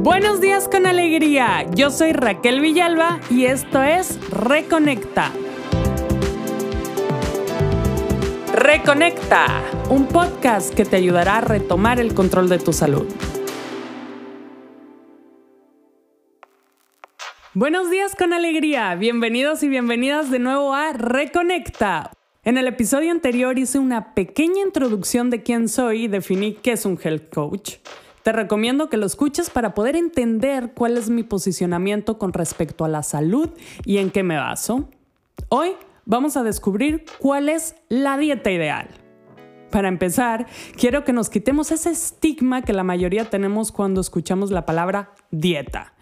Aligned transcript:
Buenos 0.00 0.40
días 0.40 0.68
con 0.68 0.86
alegría, 0.86 1.66
yo 1.74 1.90
soy 1.90 2.12
Raquel 2.12 2.60
Villalba 2.60 3.18
y 3.30 3.46
esto 3.46 3.82
es 3.82 4.16
Reconecta. 4.30 5.32
Reconecta, 8.54 9.60
un 9.90 10.06
podcast 10.06 10.72
que 10.72 10.84
te 10.84 10.94
ayudará 10.94 11.38
a 11.38 11.40
retomar 11.40 11.98
el 11.98 12.14
control 12.14 12.48
de 12.48 12.60
tu 12.60 12.72
salud. 12.72 13.08
Buenos 17.54 17.90
días 17.90 18.14
con 18.14 18.32
alegría, 18.32 18.94
bienvenidos 18.94 19.64
y 19.64 19.68
bienvenidas 19.68 20.30
de 20.30 20.38
nuevo 20.38 20.74
a 20.74 20.92
Reconecta. 20.92 22.12
En 22.44 22.56
el 22.56 22.68
episodio 22.68 23.10
anterior 23.10 23.58
hice 23.58 23.80
una 23.80 24.14
pequeña 24.14 24.62
introducción 24.62 25.28
de 25.28 25.42
quién 25.42 25.68
soy 25.68 26.04
y 26.04 26.08
definí 26.08 26.54
qué 26.54 26.72
es 26.72 26.86
un 26.86 26.96
health 27.02 27.34
coach. 27.34 27.78
Te 28.28 28.32
recomiendo 28.32 28.90
que 28.90 28.98
lo 28.98 29.06
escuches 29.06 29.48
para 29.48 29.72
poder 29.72 29.96
entender 29.96 30.74
cuál 30.74 30.98
es 30.98 31.08
mi 31.08 31.22
posicionamiento 31.22 32.18
con 32.18 32.34
respecto 32.34 32.84
a 32.84 32.88
la 32.88 33.02
salud 33.02 33.48
y 33.86 33.96
en 33.96 34.10
qué 34.10 34.22
me 34.22 34.36
baso. 34.36 34.90
Hoy 35.48 35.70
vamos 36.04 36.36
a 36.36 36.42
descubrir 36.42 37.06
cuál 37.20 37.48
es 37.48 37.74
la 37.88 38.18
dieta 38.18 38.50
ideal. 38.50 38.88
Para 39.70 39.88
empezar, 39.88 40.46
quiero 40.76 41.04
que 41.04 41.12
nos 41.12 41.28
quitemos 41.28 41.70
ese 41.72 41.90
estigma 41.90 42.62
que 42.62 42.72
la 42.72 42.84
mayoría 42.84 43.28
tenemos 43.28 43.70
cuando 43.70 44.00
escuchamos 44.00 44.50
la 44.50 44.64
palabra 44.64 45.12
dieta. 45.30 45.92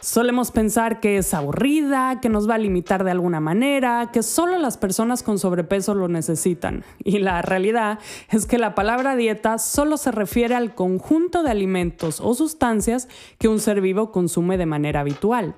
Solemos 0.00 0.50
pensar 0.50 1.00
que 1.00 1.16
es 1.16 1.32
aburrida, 1.32 2.20
que 2.20 2.28
nos 2.28 2.48
va 2.48 2.56
a 2.56 2.58
limitar 2.58 3.02
de 3.02 3.10
alguna 3.10 3.40
manera, 3.40 4.10
que 4.12 4.22
solo 4.22 4.58
las 4.58 4.76
personas 4.76 5.22
con 5.22 5.38
sobrepeso 5.38 5.94
lo 5.94 6.08
necesitan. 6.08 6.84
Y 7.02 7.18
la 7.18 7.40
realidad 7.40 7.98
es 8.30 8.44
que 8.44 8.58
la 8.58 8.74
palabra 8.74 9.16
dieta 9.16 9.56
solo 9.56 9.96
se 9.96 10.12
refiere 10.12 10.54
al 10.54 10.74
conjunto 10.74 11.42
de 11.42 11.50
alimentos 11.50 12.20
o 12.20 12.34
sustancias 12.34 13.08
que 13.38 13.48
un 13.48 13.58
ser 13.58 13.80
vivo 13.80 14.12
consume 14.12 14.58
de 14.58 14.66
manera 14.66 15.00
habitual. 15.00 15.54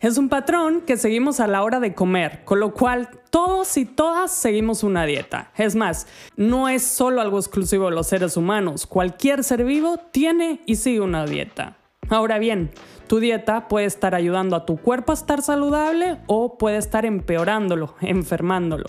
Es 0.00 0.16
un 0.16 0.28
patrón 0.28 0.82
que 0.82 0.96
seguimos 0.96 1.40
a 1.40 1.48
la 1.48 1.64
hora 1.64 1.80
de 1.80 1.92
comer, 1.92 2.44
con 2.44 2.60
lo 2.60 2.72
cual 2.72 3.08
todos 3.30 3.76
y 3.76 3.84
todas 3.84 4.30
seguimos 4.30 4.84
una 4.84 5.04
dieta. 5.06 5.50
Es 5.56 5.74
más, 5.74 6.06
no 6.36 6.68
es 6.68 6.84
solo 6.84 7.20
algo 7.20 7.36
exclusivo 7.36 7.86
de 7.86 7.96
los 7.96 8.06
seres 8.06 8.36
humanos, 8.36 8.86
cualquier 8.86 9.42
ser 9.42 9.64
vivo 9.64 9.96
tiene 10.12 10.60
y 10.66 10.76
sigue 10.76 11.00
una 11.00 11.26
dieta. 11.26 11.78
Ahora 12.10 12.38
bien, 12.38 12.70
tu 13.08 13.18
dieta 13.18 13.66
puede 13.66 13.86
estar 13.86 14.14
ayudando 14.14 14.54
a 14.54 14.66
tu 14.66 14.76
cuerpo 14.76 15.10
a 15.10 15.16
estar 15.16 15.42
saludable 15.42 16.18
o 16.28 16.58
puede 16.58 16.76
estar 16.76 17.04
empeorándolo, 17.04 17.96
enfermándolo. 18.00 18.86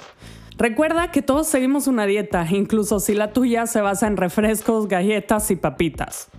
Recuerda 0.59 1.09
que 1.09 1.23
todos 1.23 1.47
seguimos 1.47 1.87
una 1.87 2.05
dieta, 2.05 2.45
incluso 2.51 2.99
si 2.99 3.15
la 3.15 3.33
tuya 3.33 3.65
se 3.65 3.81
basa 3.81 4.05
en 4.05 4.15
refrescos, 4.15 4.87
galletas 4.87 5.49
y 5.49 5.55
papitas. 5.55 6.29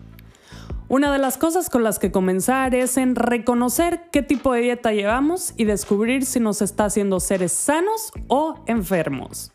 Una 0.90 1.12
de 1.12 1.20
las 1.20 1.38
cosas 1.38 1.70
con 1.70 1.84
las 1.84 2.00
que 2.00 2.10
comenzar 2.10 2.74
es 2.74 2.96
en 2.96 3.14
reconocer 3.14 4.08
qué 4.10 4.22
tipo 4.22 4.52
de 4.52 4.62
dieta 4.62 4.92
llevamos 4.92 5.54
y 5.56 5.62
descubrir 5.62 6.26
si 6.26 6.40
nos 6.40 6.62
está 6.62 6.86
haciendo 6.86 7.20
seres 7.20 7.52
sanos 7.52 8.10
o 8.26 8.56
enfermos. 8.66 9.52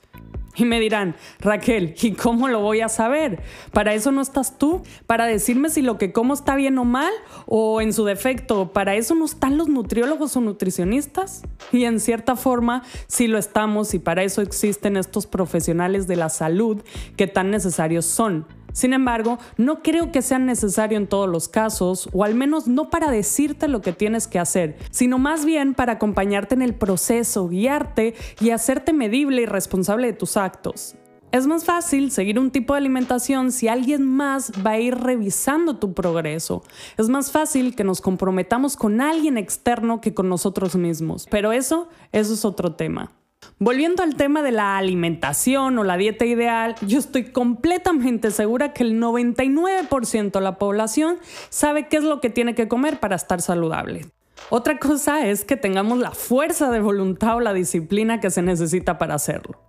Y 0.56 0.64
me 0.64 0.80
dirán, 0.80 1.18
Raquel, 1.42 1.94
¿y 2.02 2.14
cómo 2.14 2.48
lo 2.48 2.62
voy 2.62 2.80
a 2.80 2.88
saber? 2.88 3.44
¿Para 3.74 3.94
eso 3.94 4.14
no 4.14 4.22
estás 4.22 4.58
tú? 4.58 4.82
¿Para 5.08 5.26
decirme 5.26 5.70
si 5.70 5.82
lo 5.82 5.98
que 5.98 6.14
como 6.14 6.34
está 6.34 6.56
bien 6.56 6.78
o 6.78 6.86
mal? 6.86 7.12
¿O 7.48 7.82
en 7.82 7.92
su 7.92 8.06
defecto, 8.06 8.72
para 8.72 8.96
eso 8.96 9.14
no 9.14 9.26
están 9.26 9.58
los 9.58 9.68
nutriólogos 9.68 10.38
o 10.38 10.40
nutricionistas? 10.40 11.42
Y 11.74 11.84
en 11.84 12.00
cierta 12.00 12.38
forma, 12.38 12.84
sí 13.08 13.28
lo 13.28 13.38
estamos 13.38 13.94
y 13.94 14.00
para 14.00 14.24
eso 14.24 14.42
existen 14.42 14.96
estos 14.96 15.28
profesionales 15.28 16.08
de 16.08 16.16
la 16.16 16.30
salud 16.30 16.82
que 17.18 17.28
tan 17.28 17.52
necesarios 17.52 18.06
son. 18.06 18.46
Sin 18.76 18.92
embargo, 18.92 19.40
no 19.56 19.82
creo 19.82 20.12
que 20.12 20.22
sea 20.22 20.38
necesario 20.38 20.98
en 20.98 21.08
todos 21.08 21.30
los 21.30 21.48
casos, 21.48 22.10
o 22.12 22.26
al 22.26 22.36
menos 22.36 22.68
no 22.68 22.90
para 22.90 23.10
decirte 23.10 23.70
lo 23.70 23.82
que 23.82 23.94
tienes 23.94 24.28
que 24.28 24.38
hacer, 24.38 24.76
sino 24.92 25.18
más 25.18 25.46
bien 25.46 25.74
para 25.74 25.94
acompañarte 25.94 26.56
en 26.56 26.62
el 26.62 26.76
proceso, 26.76 27.48
guiarte 27.48 28.16
y 28.42 28.50
hacerte 28.50 28.92
medible 28.92 29.44
y 29.44 29.46
responsable 29.46 30.08
de 30.08 30.14
tus 30.14 30.36
actos. 30.36 30.96
Es 31.32 31.48
más 31.48 31.64
fácil 31.64 32.12
seguir 32.12 32.38
un 32.38 32.52
tipo 32.52 32.74
de 32.74 32.80
alimentación 32.80 33.54
si 33.54 33.70
alguien 33.70 34.06
más 34.06 34.52
va 34.66 34.72
a 34.72 34.80
ir 34.80 34.96
revisando 34.96 35.78
tu 35.78 35.94
progreso. 35.94 36.62
Es 36.98 37.08
más 37.08 37.32
fácil 37.32 37.78
que 37.78 37.86
nos 37.86 38.02
comprometamos 38.02 38.76
con 38.76 39.00
alguien 39.00 39.38
externo 39.38 40.02
que 40.02 40.14
con 40.14 40.28
nosotros 40.28 40.76
mismos. 40.76 41.28
Pero 41.32 41.54
eso, 41.54 41.88
eso 42.12 42.34
es 42.34 42.44
otro 42.44 42.76
tema. 42.76 43.12
Volviendo 43.58 44.04
al 44.04 44.16
tema 44.16 44.42
de 44.42 44.52
la 44.52 44.78
alimentación 44.78 45.78
o 45.78 45.86
la 45.86 45.96
dieta 45.96 46.26
ideal, 46.26 46.76
yo 46.86 47.00
estoy 47.00 47.32
completamente 47.32 48.32
segura 48.32 48.74
que 48.74 48.84
el 48.84 49.02
99% 49.02 50.32
de 50.32 50.42
la 50.42 50.58
población 50.58 51.20
sabe 51.48 51.88
qué 51.88 51.96
es 51.96 52.04
lo 52.04 52.20
que 52.20 52.30
tiene 52.30 52.54
que 52.54 52.68
comer 52.68 53.00
para 53.00 53.16
estar 53.16 53.42
saludable. 53.42 54.08
Otra 54.50 54.78
cosa 54.78 55.26
es 55.26 55.46
que 55.46 55.56
tengamos 55.56 56.00
la 56.00 56.12
fuerza 56.12 56.70
de 56.70 56.82
voluntad 56.82 57.38
o 57.38 57.40
la 57.40 57.54
disciplina 57.54 58.20
que 58.20 58.30
se 58.30 58.42
necesita 58.42 58.98
para 58.98 59.16
hacerlo. 59.16 59.62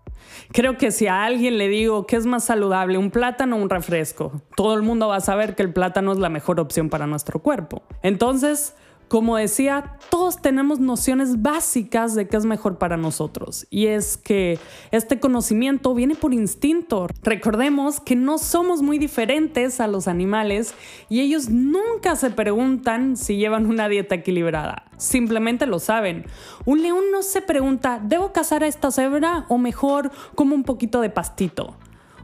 Creo 0.50 0.76
que 0.76 0.90
si 0.90 1.06
a 1.06 1.24
alguien 1.24 1.56
le 1.56 1.68
digo 1.68 2.06
que 2.06 2.16
es 2.16 2.26
más 2.26 2.42
saludable 2.42 2.98
un 2.98 3.12
plátano 3.12 3.54
o 3.54 3.62
un 3.62 3.70
refresco, 3.70 4.42
todo 4.56 4.74
el 4.74 4.82
mundo 4.82 5.06
va 5.06 5.16
a 5.16 5.20
saber 5.20 5.54
que 5.54 5.62
el 5.62 5.72
plátano 5.72 6.10
es 6.10 6.18
la 6.18 6.28
mejor 6.28 6.58
opción 6.58 6.90
para 6.90 7.06
nuestro 7.06 7.38
cuerpo. 7.38 7.84
Entonces, 8.02 8.74
como 9.08 9.36
decía, 9.36 9.98
todos 10.10 10.42
tenemos 10.42 10.80
nociones 10.80 11.40
básicas 11.42 12.14
de 12.14 12.26
qué 12.26 12.36
es 12.36 12.44
mejor 12.44 12.78
para 12.78 12.96
nosotros 12.96 13.66
y 13.70 13.86
es 13.86 14.16
que 14.16 14.58
este 14.90 15.20
conocimiento 15.20 15.94
viene 15.94 16.16
por 16.16 16.34
instinto. 16.34 17.06
Recordemos 17.22 18.00
que 18.00 18.16
no 18.16 18.38
somos 18.38 18.82
muy 18.82 18.98
diferentes 18.98 19.80
a 19.80 19.86
los 19.86 20.08
animales 20.08 20.74
y 21.08 21.20
ellos 21.20 21.48
nunca 21.48 22.16
se 22.16 22.30
preguntan 22.30 23.16
si 23.16 23.36
llevan 23.36 23.66
una 23.66 23.88
dieta 23.88 24.16
equilibrada, 24.16 24.84
simplemente 24.96 25.66
lo 25.66 25.78
saben. 25.78 26.24
Un 26.64 26.82
león 26.82 27.04
no 27.12 27.22
se 27.22 27.42
pregunta, 27.42 28.00
¿debo 28.02 28.32
cazar 28.32 28.64
a 28.64 28.66
esta 28.66 28.90
cebra 28.90 29.46
o 29.48 29.58
mejor 29.58 30.10
como 30.34 30.54
un 30.54 30.64
poquito 30.64 31.00
de 31.00 31.10
pastito? 31.10 31.76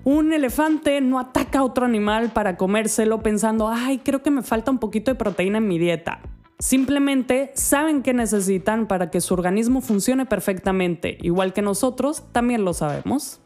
Un 0.04 0.32
elefante 0.32 1.00
no 1.00 1.20
ataca 1.20 1.60
a 1.60 1.64
otro 1.64 1.86
animal 1.86 2.30
para 2.30 2.56
comérselo 2.56 3.22
pensando, 3.22 3.68
ay, 3.68 3.98
creo 3.98 4.20
que 4.20 4.32
me 4.32 4.42
falta 4.42 4.72
un 4.72 4.78
poquito 4.78 5.12
de 5.12 5.14
proteína 5.14 5.58
en 5.58 5.68
mi 5.68 5.78
dieta. 5.78 6.20
Simplemente 6.62 7.50
saben 7.56 8.04
qué 8.04 8.14
necesitan 8.14 8.86
para 8.86 9.10
que 9.10 9.20
su 9.20 9.34
organismo 9.34 9.80
funcione 9.80 10.26
perfectamente, 10.26 11.18
igual 11.20 11.52
que 11.52 11.60
nosotros 11.60 12.22
también 12.30 12.64
lo 12.64 12.72
sabemos. 12.72 13.40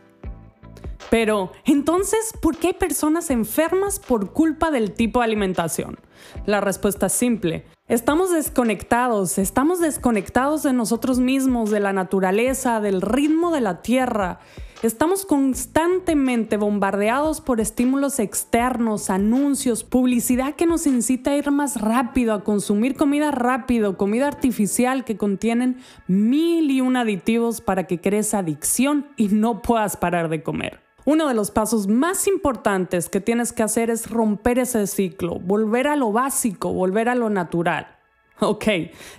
Pero, 1.09 1.50
entonces, 1.65 2.34
¿por 2.43 2.59
qué 2.59 2.66
hay 2.66 2.72
personas 2.75 3.31
enfermas 3.31 4.00
por 4.00 4.34
culpa 4.34 4.71
del 4.71 4.93
tipo 4.93 5.21
de 5.21 5.25
alimentación? 5.25 5.99
La 6.44 6.60
respuesta 6.60 7.06
es 7.06 7.15
simple. 7.15 7.65
Estamos 7.88 8.32
desconectados, 8.32 9.38
estamos 9.38 9.81
desconectados 9.81 10.62
de 10.62 10.75
nosotros 10.75 11.19
mismos, 11.19 11.71
de 11.71 11.81
la 11.81 11.94
naturaleza, 11.94 12.83
del 12.83 13.00
ritmo 13.00 13.50
de 13.50 13.62
la 13.62 13.81
tierra. 13.81 14.41
Estamos 14.83 15.25
constantemente 15.25 16.59
bombardeados 16.59 17.41
por 17.41 17.63
estímulos 17.63 18.19
externos, 18.19 19.09
anuncios, 19.09 19.85
publicidad 19.85 20.55
que 20.55 20.67
nos 20.67 20.87
incita 20.87 21.31
a 21.31 21.37
ir 21.37 21.51
más 21.51 21.81
rápido, 21.81 22.35
a 22.35 22.45
consumir 22.45 22.95
comida 22.95 23.31
rápido, 23.31 23.97
comida 23.97 24.29
artificial 24.29 25.07
que 25.07 25.17
contienen 25.17 25.79
mil 26.07 26.71
y 26.71 26.83
un 26.83 26.99
aditivos 26.99 27.63
para 27.63 27.85
que 27.85 28.03
crees 28.03 28.35
adicción 28.35 29.07
y 29.17 29.29
no 29.29 29.63
puedas 29.63 29.97
parar 29.97 30.29
de 30.29 30.43
comer. 30.43 30.81
Uno 31.07 31.27
de 31.27 31.35
los 31.35 31.51
pasos 31.51 31.89
más 31.89 32.27
importantes 32.27 33.09
que 33.09 33.21
tienes 33.23 33.55
que 33.55 33.63
hacer 33.63 33.89
es 33.89 34.11
romper 34.11 34.59
ese 34.59 34.87
ciclo, 34.87 35.39
volver 35.39 35.89
a 35.89 35.97
lo 35.97 36.13
básico, 36.13 36.75
volver 36.75 37.09
a 37.09 37.15
lo 37.15 37.31
natural. 37.31 37.96
Ok, 38.39 38.67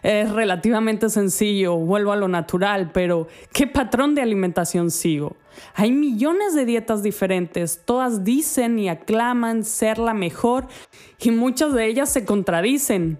es 0.03 0.31
relativamente 0.31 1.09
sencillo, 1.09 1.75
vuelvo 1.75 2.11
a 2.11 2.15
lo 2.15 2.27
natural, 2.27 2.91
pero 2.93 3.27
¿qué 3.51 3.65
patrón 3.65 4.13
de 4.13 4.21
alimentación 4.21 4.91
sigo? 4.91 5.35
Hay 5.73 5.91
millones 5.91 6.53
de 6.53 6.65
dietas 6.65 7.01
diferentes, 7.01 7.81
todas 7.83 8.23
dicen 8.23 8.77
y 8.77 8.89
aclaman 8.89 9.63
ser 9.63 9.97
la 9.97 10.13
mejor 10.13 10.67
y 11.19 11.31
muchas 11.31 11.73
de 11.73 11.87
ellas 11.87 12.09
se 12.09 12.25
contradicen. 12.25 13.17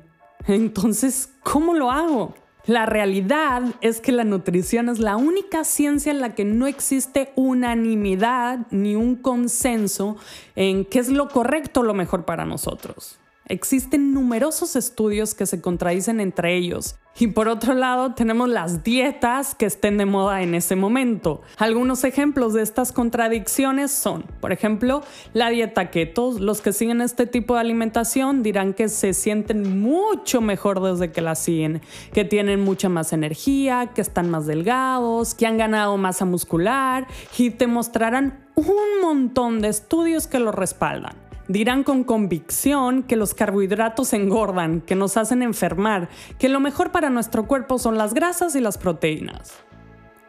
Entonces, 0.47 1.33
¿cómo 1.41 1.73
lo 1.73 1.89
hago? 1.89 2.35
La 2.67 2.85
realidad 2.85 3.63
es 3.81 3.99
que 3.99 4.11
la 4.11 4.23
nutrición 4.23 4.89
es 4.89 4.99
la 4.99 5.15
única 5.15 5.63
ciencia 5.63 6.11
en 6.11 6.19
la 6.19 6.35
que 6.35 6.45
no 6.45 6.67
existe 6.67 7.31
unanimidad 7.35 8.67
ni 8.69 8.95
un 8.95 9.15
consenso 9.15 10.17
en 10.55 10.85
qué 10.85 10.99
es 10.99 11.09
lo 11.09 11.29
correcto 11.29 11.81
lo 11.81 11.95
mejor 11.95 12.25
para 12.25 12.45
nosotros. 12.45 13.17
Existen 13.49 14.13
numerosos 14.13 14.75
estudios 14.75 15.33
que 15.33 15.45
se 15.45 15.61
contradicen 15.61 16.19
entre 16.19 16.55
ellos. 16.55 16.95
Y 17.19 17.27
por 17.27 17.47
otro 17.47 17.73
lado, 17.73 18.13
tenemos 18.13 18.47
las 18.47 18.83
dietas 18.83 19.55
que 19.55 19.65
estén 19.65 19.97
de 19.97 20.05
moda 20.05 20.43
en 20.43 20.53
ese 20.53 20.75
momento. 20.75 21.41
Algunos 21.57 22.03
ejemplos 22.03 22.53
de 22.53 22.61
estas 22.61 22.91
contradicciones 22.91 23.91
son, 23.91 24.23
por 24.39 24.51
ejemplo, 24.51 25.01
la 25.33 25.49
dieta 25.49 25.89
keto. 25.89 26.37
Los 26.37 26.61
que 26.61 26.73
siguen 26.73 27.01
este 27.01 27.25
tipo 27.25 27.55
de 27.55 27.61
alimentación 27.61 28.43
dirán 28.43 28.73
que 28.73 28.87
se 28.87 29.13
sienten 29.13 29.79
mucho 29.79 30.41
mejor 30.41 30.79
desde 30.81 31.11
que 31.11 31.21
la 31.21 31.33
siguen, 31.33 31.81
que 32.13 32.23
tienen 32.23 32.61
mucha 32.61 32.87
más 32.87 33.13
energía, 33.13 33.91
que 33.95 34.01
están 34.01 34.29
más 34.29 34.45
delgados, 34.45 35.33
que 35.33 35.47
han 35.47 35.57
ganado 35.57 35.97
masa 35.97 36.25
muscular 36.25 37.07
y 37.37 37.49
te 37.49 37.65
mostrarán 37.65 38.45
un 38.53 39.01
montón 39.01 39.61
de 39.61 39.69
estudios 39.69 40.27
que 40.27 40.39
lo 40.39 40.51
respaldan. 40.51 41.26
Dirán 41.47 41.83
con 41.83 42.03
convicción 42.03 43.03
que 43.03 43.15
los 43.15 43.33
carbohidratos 43.33 44.13
engordan, 44.13 44.81
que 44.81 44.95
nos 44.95 45.17
hacen 45.17 45.41
enfermar, 45.41 46.09
que 46.39 46.49
lo 46.49 46.59
mejor 46.59 46.91
para 46.91 47.09
nuestro 47.09 47.47
cuerpo 47.47 47.79
son 47.79 47.97
las 47.97 48.13
grasas 48.13 48.55
y 48.55 48.59
las 48.59 48.77
proteínas. 48.77 49.53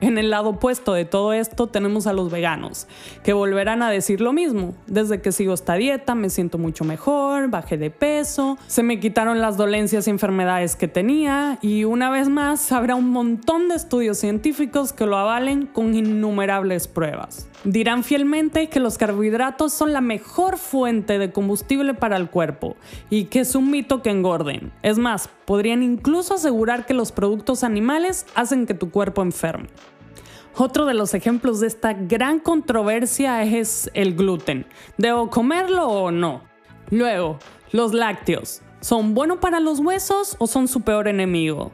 En 0.01 0.17
el 0.17 0.31
lado 0.31 0.51
opuesto 0.51 0.93
de 0.93 1.05
todo 1.05 1.33
esto 1.33 1.67
tenemos 1.67 2.07
a 2.07 2.13
los 2.13 2.31
veganos, 2.31 2.87
que 3.25 3.33
volverán 3.33 3.83
a 3.83 3.91
decir 3.91 4.21
lo 4.21 4.33
mismo. 4.33 4.75
Desde 4.87 5.21
que 5.21 5.33
sigo 5.33 5.53
esta 5.55 5.75
dieta 5.75 6.15
me 6.15 6.31
siento 6.31 6.57
mucho 6.57 6.85
mejor, 6.85 7.49
bajé 7.49 7.79
de 7.79 7.91
peso, 7.91 8.59
se 8.69 8.85
me 8.85 9.01
quitaron 9.01 9.41
las 9.41 9.57
dolencias 9.57 10.07
y 10.07 10.11
enfermedades 10.11 10.77
que 10.77 10.87
tenía 10.87 11.59
y 11.63 11.83
una 11.83 12.11
vez 12.11 12.29
más 12.29 12.71
habrá 12.71 12.95
un 12.95 13.11
montón 13.11 13.69
de 13.69 13.75
estudios 13.75 14.19
científicos 14.19 14.93
que 14.93 15.05
lo 15.05 15.17
avalen 15.17 15.67
con 15.67 15.93
innumerables 15.97 16.87
pruebas. 16.87 17.48
Dirán 17.65 18.05
fielmente 18.05 18.69
que 18.69 18.79
los 18.79 18.99
carbohidratos 18.99 19.73
son 19.73 19.93
la 19.93 20.01
mejor 20.01 20.59
fuente 20.59 21.19
de 21.19 21.33
combustible 21.33 21.93
para 21.93 22.17
el 22.17 22.31
cuerpo 22.31 22.77
y 23.11 23.25
que 23.25 23.41
es 23.41 23.57
un 23.57 23.71
mito 23.71 24.01
que 24.01 24.11
engorden. 24.11 24.73
Es 24.83 24.99
más, 24.99 25.29
podrían 25.45 25.83
incluso 25.83 26.35
asegurar 26.35 26.87
que 26.87 26.95
los 26.95 27.11
productos 27.11 27.65
animales 27.65 28.27
hacen 28.37 28.65
que 28.65 28.75
tu 28.75 28.91
cuerpo 28.91 29.23
enferme. 29.23 29.69
Otro 30.57 30.87
de 30.87 30.95
los 30.95 31.15
ejemplos 31.15 31.61
de 31.61 31.67
esta 31.67 31.95
gran 31.95 32.39
controversia 32.39 33.43
es 33.43 33.91
el 33.95 34.15
gluten. 34.15 34.67
¿Debo 34.97 35.29
comerlo 35.29 35.87
o 35.87 36.11
no? 36.11 36.43
Luego, 36.91 37.39
los 37.73 37.93
lácteos. 37.93 38.63
¿Son 38.81 39.15
buenos 39.15 39.39
para 39.39 39.59
los 39.59 39.81
huesos 39.81 40.37
o 40.39 40.47
son 40.47 40.69
su 40.69 40.83
peor 40.83 41.09
enemigo? 41.09 41.73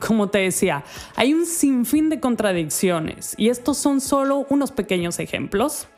Como 0.00 0.30
te 0.30 0.38
decía, 0.38 0.82
hay 1.14 1.34
un 1.34 1.46
sinfín 1.46 2.08
de 2.08 2.20
contradicciones 2.20 3.34
y 3.36 3.50
estos 3.50 3.76
son 3.76 4.00
solo 4.00 4.46
unos 4.48 4.72
pequeños 4.72 5.18
ejemplos. 5.18 5.88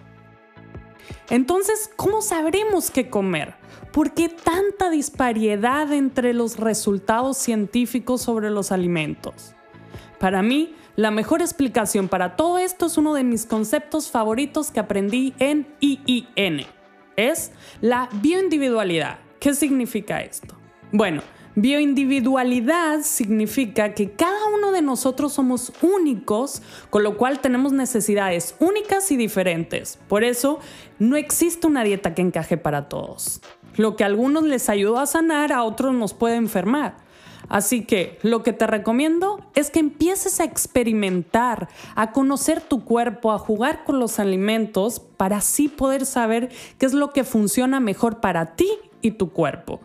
Entonces, 1.30 1.90
¿cómo 1.96 2.20
sabremos 2.20 2.90
qué 2.90 3.08
comer? 3.08 3.54
¿Por 3.92 4.12
qué 4.12 4.28
tanta 4.28 4.90
disparidad 4.90 5.92
entre 5.92 6.34
los 6.34 6.58
resultados 6.58 7.38
científicos 7.38 8.22
sobre 8.22 8.50
los 8.50 8.72
alimentos? 8.72 9.54
Para 10.18 10.42
mí, 10.42 10.74
la 10.96 11.10
mejor 11.10 11.40
explicación 11.40 12.08
para 12.08 12.36
todo 12.36 12.58
esto 12.58 12.86
es 12.86 12.98
uno 12.98 13.14
de 13.14 13.24
mis 13.24 13.46
conceptos 13.46 14.10
favoritos 14.10 14.70
que 14.70 14.80
aprendí 14.80 15.32
en 15.38 15.66
IIN. 15.80 16.66
Es 17.16 17.52
la 17.80 18.08
bioindividualidad. 18.20 19.18
¿Qué 19.40 19.54
significa 19.54 20.22
esto? 20.22 20.54
Bueno, 20.90 21.22
Bioindividualidad 21.54 23.02
significa 23.02 23.92
que 23.92 24.10
cada 24.12 24.46
uno 24.56 24.72
de 24.72 24.80
nosotros 24.80 25.34
somos 25.34 25.70
únicos, 25.82 26.62
con 26.88 27.02
lo 27.02 27.18
cual 27.18 27.40
tenemos 27.40 27.74
necesidades 27.74 28.54
únicas 28.58 29.12
y 29.12 29.18
diferentes. 29.18 29.98
Por 30.08 30.24
eso, 30.24 30.60
no 30.98 31.16
existe 31.16 31.66
una 31.66 31.84
dieta 31.84 32.14
que 32.14 32.22
encaje 32.22 32.56
para 32.56 32.88
todos. 32.88 33.42
Lo 33.76 33.96
que 33.96 34.04
a 34.04 34.06
algunos 34.06 34.44
les 34.44 34.70
ayuda 34.70 35.02
a 35.02 35.06
sanar, 35.06 35.52
a 35.52 35.64
otros 35.64 35.92
nos 35.94 36.14
puede 36.14 36.36
enfermar. 36.36 36.96
Así 37.50 37.84
que 37.84 38.18
lo 38.22 38.42
que 38.42 38.54
te 38.54 38.66
recomiendo 38.66 39.44
es 39.54 39.68
que 39.70 39.80
empieces 39.80 40.40
a 40.40 40.44
experimentar, 40.44 41.68
a 41.94 42.12
conocer 42.12 42.62
tu 42.62 42.82
cuerpo, 42.82 43.30
a 43.30 43.38
jugar 43.38 43.84
con 43.84 43.98
los 43.98 44.18
alimentos 44.18 45.00
para 45.00 45.36
así 45.36 45.68
poder 45.68 46.06
saber 46.06 46.48
qué 46.78 46.86
es 46.86 46.94
lo 46.94 47.12
que 47.12 47.24
funciona 47.24 47.78
mejor 47.78 48.20
para 48.20 48.56
ti 48.56 48.70
y 49.02 49.12
tu 49.12 49.32
cuerpo. 49.32 49.80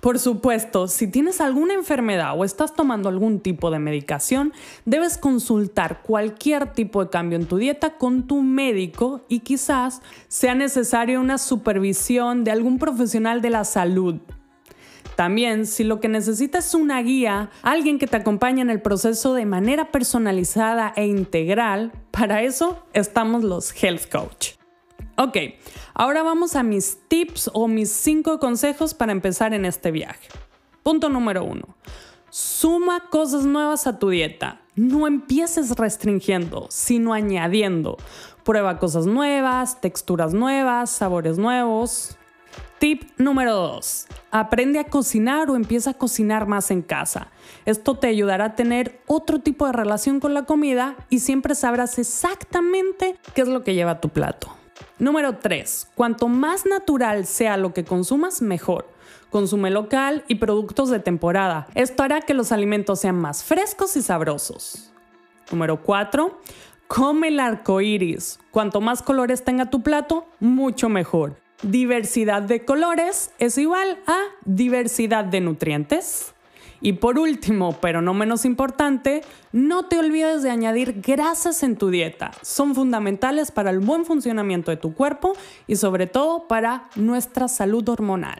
Por 0.00 0.18
supuesto, 0.18 0.86
si 0.86 1.06
tienes 1.06 1.40
alguna 1.40 1.72
enfermedad 1.72 2.38
o 2.38 2.44
estás 2.44 2.74
tomando 2.74 3.08
algún 3.08 3.40
tipo 3.40 3.70
de 3.70 3.78
medicación, 3.78 4.52
debes 4.84 5.16
consultar 5.16 6.02
cualquier 6.02 6.72
tipo 6.72 7.02
de 7.02 7.10
cambio 7.10 7.38
en 7.38 7.46
tu 7.46 7.56
dieta 7.56 7.96
con 7.96 8.26
tu 8.26 8.42
médico 8.42 9.24
y 9.28 9.40
quizás 9.40 10.02
sea 10.28 10.54
necesaria 10.54 11.18
una 11.18 11.38
supervisión 11.38 12.44
de 12.44 12.50
algún 12.50 12.78
profesional 12.78 13.40
de 13.40 13.48
la 13.48 13.64
salud. 13.64 14.16
También, 15.16 15.64
si 15.64 15.84
lo 15.84 16.00
que 16.00 16.08
necesitas 16.08 16.66
es 16.66 16.74
una 16.74 17.00
guía, 17.00 17.50
alguien 17.62 17.98
que 17.98 18.06
te 18.06 18.16
acompañe 18.16 18.60
en 18.60 18.70
el 18.70 18.82
proceso 18.82 19.32
de 19.32 19.46
manera 19.46 19.90
personalizada 19.90 20.92
e 20.96 21.06
integral, 21.06 21.92
para 22.10 22.42
eso 22.42 22.84
estamos 22.92 23.44
los 23.44 23.72
Health 23.82 24.10
Coach. 24.10 24.63
Ok, 25.16 25.36
ahora 25.94 26.24
vamos 26.24 26.56
a 26.56 26.64
mis 26.64 26.98
tips 27.06 27.48
o 27.54 27.68
mis 27.68 27.90
5 27.92 28.40
consejos 28.40 28.94
para 28.94 29.12
empezar 29.12 29.54
en 29.54 29.64
este 29.64 29.92
viaje. 29.92 30.28
Punto 30.82 31.08
número 31.08 31.44
1. 31.44 31.62
Suma 32.30 33.08
cosas 33.10 33.44
nuevas 33.44 33.86
a 33.86 34.00
tu 34.00 34.08
dieta. 34.08 34.60
No 34.74 35.06
empieces 35.06 35.70
restringiendo, 35.76 36.66
sino 36.68 37.12
añadiendo. 37.12 37.96
Prueba 38.42 38.80
cosas 38.80 39.06
nuevas, 39.06 39.80
texturas 39.80 40.34
nuevas, 40.34 40.90
sabores 40.90 41.38
nuevos. 41.38 42.16
Tip 42.80 43.04
número 43.16 43.54
2. 43.54 44.06
Aprende 44.32 44.80
a 44.80 44.84
cocinar 44.84 45.48
o 45.48 45.54
empieza 45.54 45.90
a 45.90 45.94
cocinar 45.94 46.48
más 46.48 46.72
en 46.72 46.82
casa. 46.82 47.28
Esto 47.66 47.96
te 47.98 48.08
ayudará 48.08 48.46
a 48.46 48.56
tener 48.56 49.00
otro 49.06 49.38
tipo 49.38 49.64
de 49.66 49.72
relación 49.74 50.18
con 50.18 50.34
la 50.34 50.44
comida 50.44 50.96
y 51.08 51.20
siempre 51.20 51.54
sabrás 51.54 52.00
exactamente 52.00 53.16
qué 53.32 53.42
es 53.42 53.48
lo 53.48 53.62
que 53.62 53.74
lleva 53.74 54.00
tu 54.00 54.08
plato. 54.08 54.48
Número 54.98 55.38
3. 55.38 55.88
Cuanto 55.94 56.28
más 56.28 56.66
natural 56.66 57.26
sea 57.26 57.56
lo 57.56 57.74
que 57.74 57.84
consumas, 57.84 58.42
mejor. 58.42 58.88
Consume 59.30 59.70
local 59.70 60.24
y 60.28 60.36
productos 60.36 60.90
de 60.90 61.00
temporada. 61.00 61.66
Esto 61.74 62.04
hará 62.04 62.20
que 62.20 62.34
los 62.34 62.52
alimentos 62.52 63.00
sean 63.00 63.16
más 63.16 63.42
frescos 63.42 63.96
y 63.96 64.02
sabrosos. 64.02 64.92
Número 65.50 65.82
4. 65.82 66.38
Come 66.86 67.28
el 67.28 67.40
arco 67.40 67.80
iris. 67.80 68.38
Cuanto 68.52 68.80
más 68.80 69.02
colores 69.02 69.42
tenga 69.42 69.70
tu 69.70 69.82
plato, 69.82 70.26
mucho 70.38 70.88
mejor. 70.88 71.36
Diversidad 71.62 72.42
de 72.42 72.64
colores 72.64 73.32
es 73.38 73.58
igual 73.58 73.98
a 74.06 74.18
diversidad 74.44 75.24
de 75.24 75.40
nutrientes. 75.40 76.33
Y 76.84 76.92
por 76.92 77.18
último, 77.18 77.78
pero 77.80 78.02
no 78.02 78.12
menos 78.12 78.44
importante, 78.44 79.22
no 79.52 79.86
te 79.86 79.98
olvides 79.98 80.42
de 80.42 80.50
añadir 80.50 81.00
grasas 81.00 81.62
en 81.62 81.78
tu 81.78 81.88
dieta. 81.88 82.32
Son 82.42 82.74
fundamentales 82.74 83.50
para 83.50 83.70
el 83.70 83.80
buen 83.80 84.04
funcionamiento 84.04 84.70
de 84.70 84.76
tu 84.76 84.92
cuerpo 84.92 85.32
y 85.66 85.76
sobre 85.76 86.06
todo 86.06 86.46
para 86.46 86.90
nuestra 86.94 87.48
salud 87.48 87.88
hormonal. 87.88 88.38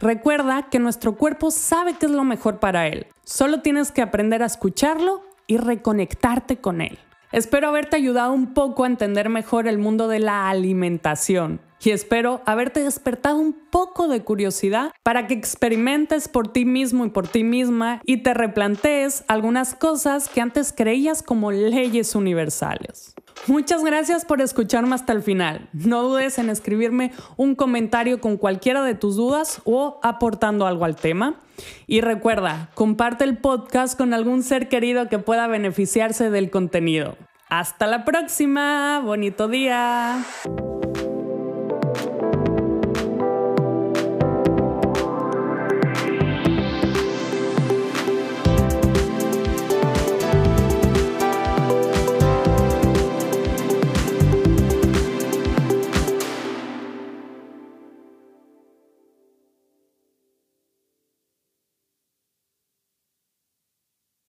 Recuerda 0.00 0.70
que 0.70 0.78
nuestro 0.78 1.16
cuerpo 1.16 1.50
sabe 1.50 1.96
qué 2.00 2.06
es 2.06 2.12
lo 2.12 2.24
mejor 2.24 2.60
para 2.60 2.86
él. 2.86 3.08
Solo 3.24 3.60
tienes 3.60 3.92
que 3.92 4.00
aprender 4.00 4.42
a 4.42 4.46
escucharlo 4.46 5.20
y 5.46 5.58
reconectarte 5.58 6.56
con 6.56 6.80
él. 6.80 6.98
Espero 7.30 7.68
haberte 7.68 7.96
ayudado 7.96 8.32
un 8.32 8.54
poco 8.54 8.84
a 8.84 8.86
entender 8.86 9.28
mejor 9.28 9.68
el 9.68 9.76
mundo 9.76 10.08
de 10.08 10.20
la 10.20 10.48
alimentación 10.48 11.60
y 11.82 11.90
espero 11.90 12.42
haberte 12.46 12.82
despertado 12.82 13.38
un 13.38 13.52
poco 13.52 14.08
de 14.08 14.22
curiosidad 14.22 14.92
para 15.02 15.26
que 15.26 15.34
experimentes 15.34 16.28
por 16.28 16.52
ti 16.52 16.64
mismo 16.64 17.04
y 17.04 17.10
por 17.10 17.28
ti 17.28 17.44
misma 17.44 18.00
y 18.04 18.18
te 18.18 18.34
replantees 18.34 19.24
algunas 19.28 19.74
cosas 19.74 20.28
que 20.28 20.40
antes 20.40 20.72
creías 20.76 21.22
como 21.22 21.50
leyes 21.52 22.14
universales. 22.14 23.14
Muchas 23.46 23.84
gracias 23.84 24.24
por 24.24 24.40
escucharme 24.40 24.94
hasta 24.94 25.12
el 25.12 25.22
final. 25.22 25.68
No 25.72 26.02
dudes 26.02 26.38
en 26.38 26.50
escribirme 26.50 27.12
un 27.36 27.54
comentario 27.54 28.20
con 28.20 28.36
cualquiera 28.36 28.82
de 28.82 28.94
tus 28.94 29.16
dudas 29.16 29.62
o 29.64 30.00
aportando 30.02 30.66
algo 30.66 30.84
al 30.84 30.96
tema. 30.96 31.40
Y 31.86 32.00
recuerda, 32.02 32.70
comparte 32.74 33.24
el 33.24 33.38
podcast 33.38 33.96
con 33.96 34.12
algún 34.12 34.42
ser 34.42 34.68
querido 34.68 35.08
que 35.08 35.18
pueda 35.18 35.46
beneficiarse 35.46 36.30
del 36.30 36.50
contenido. 36.50 37.16
Hasta 37.48 37.86
la 37.86 38.04
próxima. 38.04 39.00
Bonito 39.02 39.48
día. 39.48 40.24